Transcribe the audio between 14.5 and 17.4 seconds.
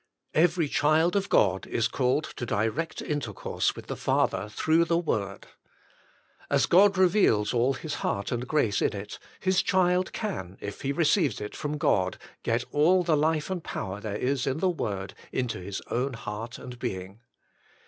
the Word into his own heart and being.